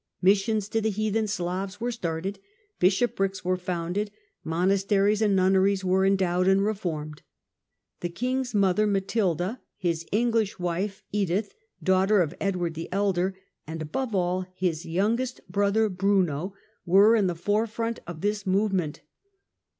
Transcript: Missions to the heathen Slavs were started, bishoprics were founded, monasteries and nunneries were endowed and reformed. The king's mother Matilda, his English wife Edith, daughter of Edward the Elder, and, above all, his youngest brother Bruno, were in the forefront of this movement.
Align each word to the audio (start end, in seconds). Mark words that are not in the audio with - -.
Missions 0.19 0.67
to 0.69 0.81
the 0.81 0.89
heathen 0.89 1.27
Slavs 1.27 1.79
were 1.79 1.91
started, 1.91 2.39
bishoprics 2.79 3.45
were 3.45 3.55
founded, 3.55 4.09
monasteries 4.43 5.21
and 5.21 5.35
nunneries 5.35 5.83
were 5.85 6.07
endowed 6.07 6.47
and 6.47 6.65
reformed. 6.65 7.21
The 7.99 8.09
king's 8.09 8.55
mother 8.55 8.87
Matilda, 8.87 9.61
his 9.77 10.07
English 10.11 10.57
wife 10.57 11.03
Edith, 11.11 11.53
daughter 11.83 12.19
of 12.23 12.33
Edward 12.41 12.73
the 12.73 12.91
Elder, 12.91 13.35
and, 13.67 13.79
above 13.79 14.15
all, 14.15 14.47
his 14.55 14.87
youngest 14.87 15.39
brother 15.47 15.87
Bruno, 15.87 16.55
were 16.83 17.15
in 17.15 17.27
the 17.27 17.35
forefront 17.35 17.99
of 18.07 18.21
this 18.21 18.47
movement. 18.47 19.01